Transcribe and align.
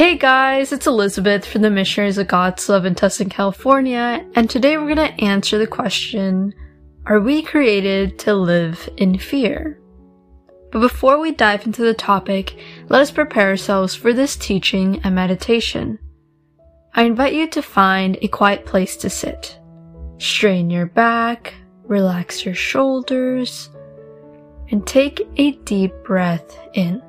Hey 0.00 0.16
guys, 0.16 0.72
it's 0.72 0.86
Elizabeth 0.86 1.44
from 1.44 1.60
the 1.60 1.68
Missionaries 1.68 2.16
of 2.16 2.26
God's 2.26 2.70
Love 2.70 2.86
in 2.86 2.94
Tustin, 2.94 3.30
California, 3.30 4.26
and 4.34 4.48
today 4.48 4.78
we're 4.78 4.94
going 4.94 4.96
to 4.96 5.22
answer 5.22 5.58
the 5.58 5.66
question 5.66 6.54
Are 7.04 7.20
we 7.20 7.42
created 7.42 8.18
to 8.20 8.32
live 8.32 8.88
in 8.96 9.18
fear? 9.18 9.78
But 10.72 10.80
before 10.80 11.20
we 11.20 11.32
dive 11.32 11.66
into 11.66 11.82
the 11.82 11.92
topic, 11.92 12.58
let 12.88 13.02
us 13.02 13.10
prepare 13.10 13.48
ourselves 13.48 13.94
for 13.94 14.14
this 14.14 14.36
teaching 14.36 15.02
and 15.04 15.14
meditation. 15.14 15.98
I 16.94 17.02
invite 17.02 17.34
you 17.34 17.46
to 17.48 17.60
find 17.60 18.16
a 18.22 18.28
quiet 18.28 18.64
place 18.64 18.96
to 18.96 19.10
sit. 19.10 19.60
Strain 20.16 20.70
your 20.70 20.86
back, 20.86 21.52
relax 21.84 22.42
your 22.46 22.54
shoulders, 22.54 23.68
and 24.70 24.86
take 24.86 25.20
a 25.36 25.50
deep 25.50 25.92
breath 26.04 26.58
in. 26.72 27.02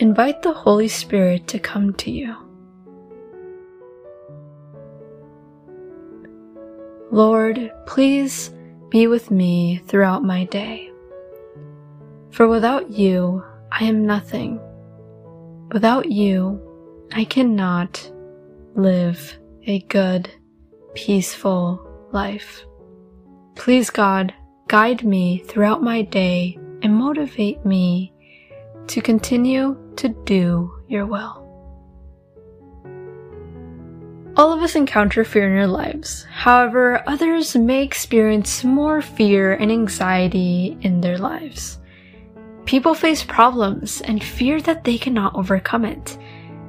Invite 0.00 0.42
the 0.42 0.52
Holy 0.52 0.86
Spirit 0.86 1.48
to 1.48 1.58
come 1.58 1.92
to 1.94 2.08
you. 2.08 2.36
Lord, 7.10 7.72
please 7.84 8.52
be 8.90 9.08
with 9.08 9.32
me 9.32 9.82
throughout 9.88 10.22
my 10.22 10.44
day. 10.44 10.92
For 12.30 12.46
without 12.46 12.90
you, 12.90 13.42
I 13.72 13.86
am 13.86 14.06
nothing. 14.06 14.60
Without 15.72 16.08
you, 16.12 16.62
I 17.12 17.24
cannot 17.24 18.12
live 18.76 19.36
a 19.66 19.80
good, 19.80 20.30
peaceful 20.94 21.84
life. 22.12 22.64
Please, 23.56 23.90
God, 23.90 24.32
guide 24.68 25.02
me 25.02 25.38
throughout 25.38 25.82
my 25.82 26.02
day 26.02 26.56
and 26.82 26.94
motivate 26.94 27.64
me 27.64 28.12
to 28.88 29.00
continue 29.00 29.76
to 29.96 30.08
do 30.24 30.72
your 30.88 31.06
will. 31.06 31.44
All 34.36 34.52
of 34.52 34.62
us 34.62 34.76
encounter 34.76 35.24
fear 35.24 35.52
in 35.52 35.58
our 35.58 35.66
lives. 35.66 36.24
However, 36.30 37.02
others 37.06 37.56
may 37.56 37.82
experience 37.82 38.64
more 38.64 39.02
fear 39.02 39.52
and 39.54 39.70
anxiety 39.70 40.78
in 40.80 41.00
their 41.00 41.18
lives. 41.18 41.78
People 42.64 42.94
face 42.94 43.24
problems 43.24 44.00
and 44.02 44.22
fear 44.22 44.60
that 44.62 44.84
they 44.84 44.96
cannot 44.96 45.34
overcome 45.34 45.84
it. 45.84 46.16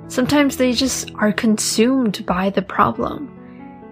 Sometimes 0.08 0.58
they 0.58 0.73
just 0.73 1.14
are 1.16 1.31
consumed 1.31 2.25
by 2.25 2.50
the 2.50 2.64
problem. 2.64 3.31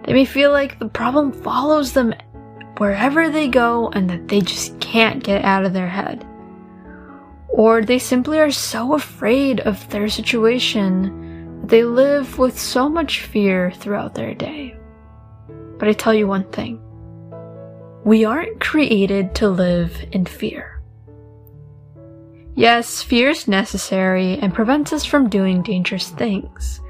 They 0.04 0.12
may 0.12 0.24
feel 0.24 0.50
like 0.50 0.78
the 0.78 0.88
problem 0.88 1.32
follows 1.32 1.92
them 1.92 2.12
wherever 2.78 3.30
they 3.30 3.46
go 3.48 3.90
and 3.90 4.10
that 4.10 4.26
they 4.28 4.40
just 4.40 4.78
can't 4.80 5.22
get 5.22 5.44
out 5.44 5.64
of 5.64 5.72
their 5.72 5.88
head 5.88 6.27
or 7.58 7.82
they 7.82 7.98
simply 7.98 8.38
are 8.38 8.52
so 8.52 8.94
afraid 8.94 9.58
of 9.60 9.90
their 9.90 10.08
situation 10.08 11.60
that 11.60 11.68
they 11.70 11.82
live 11.82 12.38
with 12.38 12.56
so 12.56 12.88
much 12.88 13.22
fear 13.22 13.72
throughout 13.72 14.14
their 14.14 14.32
day. 14.32 14.76
But 15.76 15.88
I 15.88 15.92
tell 15.92 16.14
you 16.14 16.26
one 16.28 16.48
thing 16.52 16.80
we 18.04 18.24
aren't 18.24 18.60
created 18.60 19.34
to 19.34 19.48
live 19.48 19.92
in 20.12 20.24
fear. 20.24 20.80
Yes, 22.54 23.02
fear 23.02 23.30
is 23.30 23.48
necessary 23.48 24.38
and 24.38 24.54
prevents 24.54 24.92
us 24.92 25.04
from 25.04 25.28
doing 25.28 25.62
dangerous 25.62 26.10
things. 26.10 26.80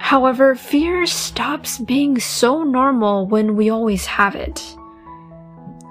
However, 0.00 0.54
fear 0.54 1.04
stops 1.04 1.78
being 1.78 2.18
so 2.18 2.62
normal 2.64 3.26
when 3.26 3.56
we 3.56 3.68
always 3.68 4.06
have 4.06 4.34
it. 4.34 4.74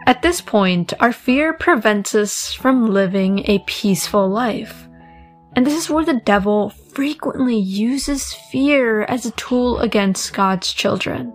At 0.10 0.24
this 0.24 0.42
point, 0.42 0.92
our 1.00 1.14
fear 1.14 1.54
prevents 1.54 2.16
us 2.16 2.52
from 2.52 2.88
living 2.88 3.44
a 3.46 3.60
peaceful 3.68 4.28
life. 4.28 4.88
And 5.56 5.64
this 5.64 5.76
is 5.76 5.88
where 5.88 6.04
the 6.04 6.20
devil 6.26 6.72
frequently 6.72 7.58
uses 7.58 8.34
fear 8.34 9.04
as 9.04 9.28
a 9.28 9.32
tool 9.34 9.78
against 9.78 10.34
God's 10.34 10.74
children. 10.74 11.32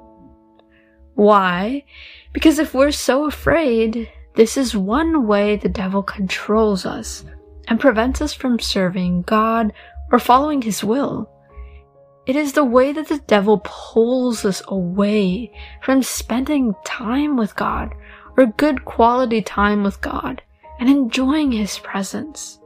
Why? 1.15 1.85
Because 2.33 2.59
if 2.59 2.75
we're 2.75 2.91
so 2.91 3.29
afraid, 3.29 4.11
this 4.35 4.57
is 4.57 4.77
one 4.77 5.29
way 5.29 5.55
the 5.55 5.69
devil 5.69 6.03
controls 6.03 6.85
us 6.85 7.25
and 7.69 7.79
prevents 7.79 8.21
us 8.21 8.35
from 8.35 8.59
serving 8.59 9.23
God 9.23 9.73
or 10.11 10.19
following 10.19 10.63
his 10.63 10.83
will. 10.83 11.31
It 12.27 12.35
is 12.35 12.55
the 12.55 12.65
way 12.65 12.91
that 12.91 13.07
the 13.07 13.19
devil 13.29 13.61
pulls 13.63 14.45
us 14.45 14.63
away 14.67 15.53
from 15.81 16.03
spending 16.03 16.75
time 16.85 17.37
with 17.37 17.55
God 17.55 17.95
or 18.37 18.47
good 18.47 18.85
quality 18.85 19.43
time 19.43 19.83
with 19.83 20.01
God 20.01 20.43
and 20.79 20.89
enjoying 20.89 21.53
His 21.53 21.79
presence. 21.79 22.59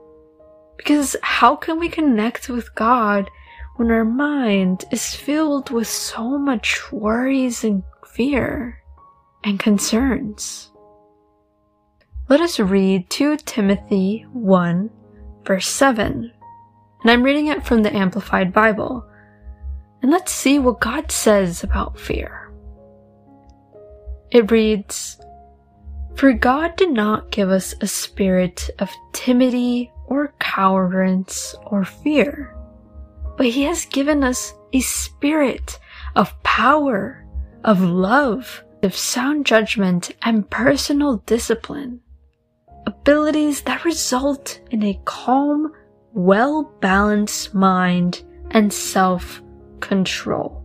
Because 0.77 1.17
how 1.23 1.57
can 1.57 1.79
we 1.79 1.89
connect 1.89 2.49
with 2.49 2.75
God 2.75 3.31
when 3.77 3.91
our 3.91 4.05
mind 4.05 4.85
is 4.91 5.15
filled 5.15 5.71
with 5.71 5.89
so 5.89 6.39
much 6.39 6.93
worries 6.93 7.65
and 7.65 7.83
fear 8.07 8.83
and 9.45 9.59
concerns? 9.59 10.71
Let 12.29 12.41
us 12.41 12.61
read 12.61 13.11
2 13.11 13.39
Timothy 13.39 14.27
1 14.33 14.91
verse 15.49 15.67
7. 15.67 16.31
And 17.03 17.11
I'm 17.11 17.23
reading 17.23 17.47
it 17.47 17.65
from 17.65 17.83
the 17.83 17.95
Amplified 17.95 18.53
Bible. 18.53 19.05
And 20.03 20.11
let's 20.11 20.31
see 20.31 20.59
what 20.59 20.81
God 20.81 21.11
says 21.11 21.65
about 21.65 21.99
fear. 21.99 22.53
It 24.31 24.51
reads, 24.51 25.19
for 26.19 26.33
God 26.33 26.75
did 26.75 26.91
not 26.91 27.31
give 27.31 27.49
us 27.49 27.77
a 27.81 27.87
spirit 27.87 28.71
of 28.81 28.91
timidity 29.13 29.93
or 30.07 30.35
cowardice 30.41 31.55
or 31.67 31.85
fear, 31.85 32.57
but 33.37 33.47
He 33.47 33.63
has 33.63 33.87
given 33.87 34.25
us 34.25 34.53
a 34.73 34.81
spirit 34.81 35.79
of 36.17 36.35
power, 36.43 37.25
of 37.63 37.81
love, 37.81 38.65
of 38.83 38.97
sound 38.97 39.47
judgment, 39.47 40.11
and 40.23 40.51
personal 40.51 41.19
discipline. 41.19 42.01
Abilities 42.85 43.63
that 43.63 43.85
result 43.85 44.61
in 44.73 44.83
a 44.83 45.01
calm, 45.05 45.73
well 46.15 46.65
balanced 46.81 47.55
mind 47.55 48.25
and 48.51 48.73
self 48.73 49.41
control. 49.79 50.58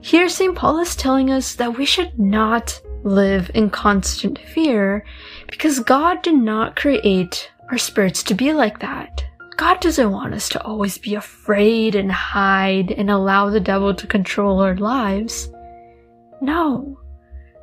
Here, 0.00 0.28
St. 0.28 0.54
Paul 0.54 0.78
is 0.78 0.94
telling 0.94 1.30
us 1.30 1.54
that 1.56 1.76
we 1.76 1.84
should 1.84 2.18
not 2.18 2.80
live 3.02 3.50
in 3.54 3.70
constant 3.70 4.38
fear 4.38 5.04
because 5.50 5.80
God 5.80 6.22
did 6.22 6.36
not 6.36 6.76
create 6.76 7.50
our 7.70 7.78
spirits 7.78 8.22
to 8.24 8.34
be 8.34 8.52
like 8.52 8.80
that. 8.80 9.24
God 9.56 9.80
doesn't 9.80 10.12
want 10.12 10.34
us 10.34 10.48
to 10.50 10.62
always 10.62 10.98
be 10.98 11.16
afraid 11.16 11.96
and 11.96 12.12
hide 12.12 12.92
and 12.92 13.10
allow 13.10 13.50
the 13.50 13.60
devil 13.60 13.92
to 13.92 14.06
control 14.06 14.60
our 14.60 14.76
lives. 14.76 15.50
No. 16.40 17.00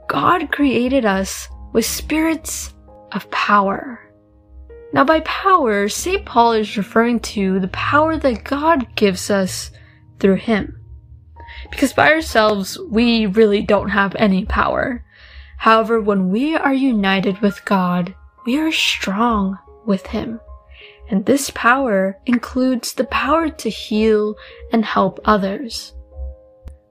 God 0.07 0.51
created 0.51 1.06
us 1.06 1.47
with 1.72 1.85
spirits 1.85 2.74
of 3.13 3.29
power. 3.31 4.01
Now, 4.91 5.06
by 5.06 5.22
power, 5.22 5.88
St. 5.88 6.25
Paul 6.25 6.53
is 6.53 6.78
referring 6.78 7.22
to 7.22 7.59
the 7.59 7.69
power 7.69 8.18
that 8.18 8.44
God 8.44 8.95
gives 8.95 9.29
us 9.29 9.72
through 10.19 10.35
Him. 10.35 10.84
Because 11.69 11.93
by 11.93 12.11
ourselves, 12.11 12.77
we 12.89 13.25
really 13.25 13.61
don't 13.61 13.89
have 13.89 14.15
any 14.15 14.45
power. 14.45 15.03
However, 15.57 15.99
when 15.99 16.29
we 16.29 16.55
are 16.55 16.73
united 16.73 17.39
with 17.39 17.65
God, 17.65 18.13
we 18.45 18.59
are 18.59 18.71
strong 18.71 19.57
with 19.85 20.07
Him. 20.07 20.39
And 21.09 21.25
this 21.25 21.51
power 21.51 22.19
includes 22.25 22.93
the 22.93 23.05
power 23.05 23.49
to 23.49 23.69
heal 23.69 24.35
and 24.71 24.83
help 24.83 25.19
others. 25.25 25.93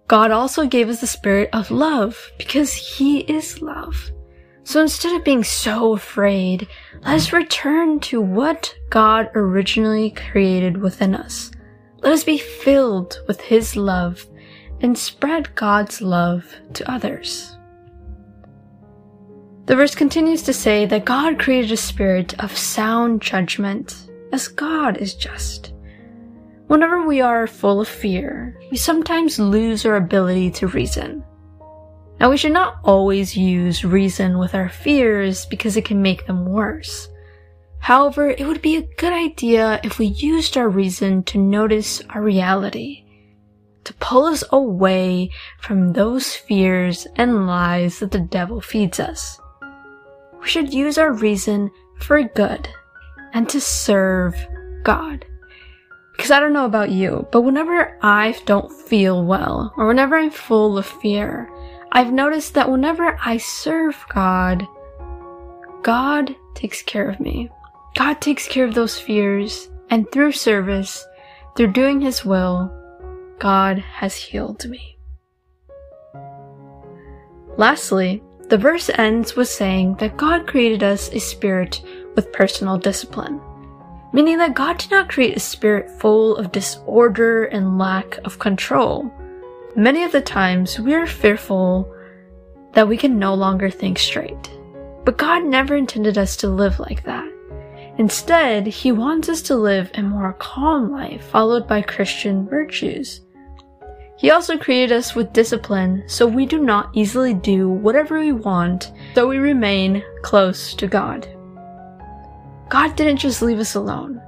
God 0.06 0.30
also 0.30 0.66
gave 0.66 0.88
us 0.88 1.00
the 1.00 1.06
spirit 1.06 1.50
of 1.52 1.70
love 1.70 2.30
because 2.38 2.74
He 2.74 3.20
is 3.20 3.62
love. 3.62 4.10
So 4.64 4.80
instead 4.80 5.14
of 5.14 5.24
being 5.24 5.44
so 5.44 5.92
afraid, 5.94 6.68
let 7.02 7.16
us 7.16 7.32
return 7.32 8.00
to 8.00 8.20
what 8.20 8.74
God 8.90 9.30
originally 9.34 10.10
created 10.10 10.78
within 10.78 11.14
us. 11.14 11.50
Let 12.02 12.12
us 12.12 12.24
be 12.24 12.38
filled 12.38 13.18
with 13.26 13.40
His 13.40 13.76
love 13.76 14.26
and 14.80 14.96
spread 14.96 15.54
God's 15.54 16.00
love 16.00 16.46
to 16.74 16.90
others. 16.90 17.56
The 19.66 19.76
verse 19.76 19.94
continues 19.94 20.42
to 20.42 20.52
say 20.52 20.84
that 20.86 21.06
God 21.06 21.38
created 21.38 21.72
a 21.72 21.76
spirit 21.76 22.38
of 22.42 22.56
sound 22.56 23.22
judgment, 23.22 24.10
as 24.30 24.48
God 24.48 24.98
is 24.98 25.14
just. 25.14 25.72
Whenever 26.66 27.06
we 27.06 27.20
are 27.20 27.46
full 27.46 27.80
of 27.80 27.88
fear, 27.88 28.58
we 28.70 28.76
sometimes 28.76 29.38
lose 29.38 29.86
our 29.86 29.96
ability 29.96 30.50
to 30.50 30.66
reason. 30.66 31.24
Now, 32.20 32.30
we 32.30 32.36
should 32.36 32.52
not 32.52 32.76
always 32.84 33.36
use 33.36 33.84
reason 33.84 34.38
with 34.38 34.54
our 34.54 34.68
fears 34.68 35.46
because 35.46 35.76
it 35.76 35.84
can 35.84 36.00
make 36.00 36.26
them 36.26 36.46
worse. 36.46 37.08
However, 37.78 38.30
it 38.30 38.46
would 38.46 38.62
be 38.62 38.76
a 38.76 38.88
good 38.96 39.12
idea 39.12 39.80
if 39.82 39.98
we 39.98 40.06
used 40.06 40.56
our 40.56 40.68
reason 40.68 41.22
to 41.24 41.38
notice 41.38 42.02
our 42.10 42.22
reality 42.22 43.03
to 43.84 43.94
pull 43.94 44.24
us 44.24 44.42
away 44.50 45.30
from 45.60 45.92
those 45.92 46.34
fears 46.34 47.06
and 47.16 47.46
lies 47.46 48.00
that 48.00 48.10
the 48.10 48.20
devil 48.20 48.60
feeds 48.60 48.98
us. 49.00 49.38
we 50.40 50.48
should 50.48 50.74
use 50.74 50.98
our 50.98 51.12
reason 51.12 51.70
for 52.00 52.22
good 52.22 52.68
and 53.32 53.48
to 53.48 53.60
serve 53.60 54.34
God. 54.82 55.24
Because 56.16 56.30
I 56.30 56.38
don't 56.38 56.52
know 56.52 56.66
about 56.66 56.90
you, 56.90 57.26
but 57.32 57.42
whenever 57.42 57.98
I 58.02 58.36
don't 58.46 58.70
feel 58.70 59.24
well 59.24 59.72
or 59.76 59.86
whenever 59.86 60.16
I'm 60.16 60.30
full 60.30 60.78
of 60.78 60.86
fear, 60.86 61.50
I've 61.90 62.12
noticed 62.12 62.54
that 62.54 62.70
whenever 62.70 63.18
I 63.24 63.36
serve 63.38 64.04
God, 64.08 64.64
God 65.82 66.34
takes 66.54 66.82
care 66.82 67.08
of 67.08 67.20
me. 67.20 67.50
God 67.94 68.20
takes 68.20 68.48
care 68.48 68.64
of 68.64 68.74
those 68.74 68.98
fears, 68.98 69.68
and 69.90 70.10
through 70.10 70.32
service, 70.32 71.06
through 71.56 71.72
doing 71.72 72.00
His 72.00 72.24
will, 72.24 72.72
God 73.38 73.78
has 73.78 74.16
healed 74.16 74.64
me. 74.68 74.98
Lastly, 77.56 78.22
the 78.48 78.58
verse 78.58 78.90
ends 78.90 79.36
with 79.36 79.48
saying 79.48 79.96
that 79.96 80.16
God 80.16 80.46
created 80.46 80.82
us 80.82 81.08
a 81.12 81.18
spirit 81.18 81.82
with 82.14 82.32
personal 82.32 82.78
discipline, 82.78 83.40
meaning 84.12 84.38
that 84.38 84.54
God 84.54 84.78
did 84.78 84.90
not 84.90 85.08
create 85.08 85.36
a 85.36 85.40
spirit 85.40 85.90
full 85.90 86.36
of 86.36 86.52
disorder 86.52 87.44
and 87.44 87.78
lack 87.78 88.18
of 88.24 88.38
control. 88.38 89.10
Many 89.76 90.04
of 90.04 90.12
the 90.12 90.20
times 90.20 90.78
we 90.78 90.94
are 90.94 91.06
fearful 91.06 91.92
that 92.72 92.88
we 92.88 92.96
can 92.96 93.18
no 93.18 93.34
longer 93.34 93.70
think 93.70 93.98
straight. 93.98 94.50
But 95.04 95.18
God 95.18 95.44
never 95.44 95.76
intended 95.76 96.18
us 96.18 96.36
to 96.38 96.48
live 96.48 96.80
like 96.80 97.04
that. 97.04 97.33
Instead, 97.98 98.66
He 98.66 98.90
wants 98.90 99.28
us 99.28 99.40
to 99.42 99.56
live 99.56 99.90
a 99.94 100.02
more 100.02 100.32
calm 100.34 100.90
life 100.90 101.24
followed 101.26 101.68
by 101.68 101.80
Christian 101.80 102.48
virtues. 102.48 103.20
He 104.16 104.30
also 104.30 104.56
created 104.56 104.92
us 104.92 105.14
with 105.14 105.32
discipline 105.32 106.02
so 106.06 106.26
we 106.26 106.46
do 106.46 106.58
not 106.62 106.90
easily 106.94 107.34
do 107.34 107.68
whatever 107.68 108.18
we 108.18 108.32
want, 108.32 108.92
so 109.14 109.28
we 109.28 109.38
remain 109.38 110.02
close 110.22 110.74
to 110.74 110.86
God. 110.86 111.28
God 112.68 112.96
didn't 112.96 113.18
just 113.18 113.42
leave 113.42 113.58
us 113.58 113.74
alone. 113.74 114.20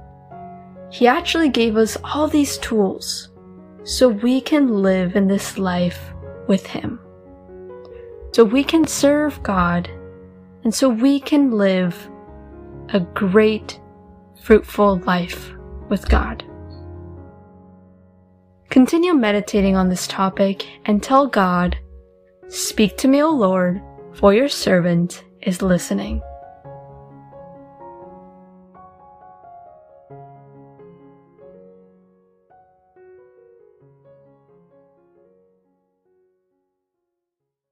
He 0.89 1.07
actually 1.07 1.49
gave 1.49 1.75
us 1.75 1.97
all 2.03 2.27
these 2.27 2.57
tools 2.59 3.29
so 3.83 4.07
we 4.07 4.39
can 4.39 4.81
live 4.81 5.15
in 5.15 5.27
this 5.27 5.57
life 5.57 6.13
with 6.47 6.65
Him. 6.65 6.99
So 8.33 8.43
we 8.43 8.63
can 8.63 8.85
serve 8.85 9.41
God 9.43 9.89
and 10.63 10.73
so 10.73 10.87
we 10.87 11.19
can 11.19 11.51
live 11.51 12.09
a 12.89 12.99
great, 12.99 13.79
fruitful 14.41 14.99
life 14.99 15.51
with 15.89 16.07
God. 16.09 16.43
Continue 18.69 19.13
meditating 19.13 19.75
on 19.75 19.89
this 19.89 20.07
topic 20.07 20.67
and 20.85 21.01
tell 21.01 21.27
God, 21.27 21.77
Speak 22.49 22.97
to 22.97 23.07
me, 23.07 23.21
O 23.21 23.29
Lord, 23.29 23.81
for 24.13 24.33
your 24.33 24.47
servant 24.47 25.23
is 25.41 25.61
listening. 25.61 26.21